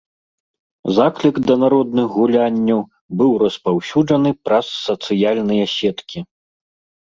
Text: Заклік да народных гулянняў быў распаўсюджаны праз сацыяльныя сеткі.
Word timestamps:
Заклік 0.99 1.35
да 1.51 1.57
народных 1.63 2.05
гулянняў 2.15 2.81
быў 3.21 3.31
распаўсюджаны 3.45 4.29
праз 4.51 4.65
сацыяльныя 4.89 5.65
сеткі. 5.79 6.19